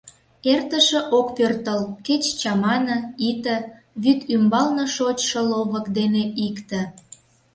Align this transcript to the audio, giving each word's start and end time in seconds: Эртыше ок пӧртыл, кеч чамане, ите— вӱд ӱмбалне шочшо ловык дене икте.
Эртыше 0.51 0.99
ок 1.17 1.27
пӧртыл, 1.37 1.81
кеч 2.05 2.23
чамане, 2.39 2.97
ите— 3.29 3.55
вӱд 4.03 4.19
ӱмбалне 4.33 4.85
шочшо 4.95 5.39
ловык 5.49 5.85
дене 5.97 6.23
икте. 6.47 6.81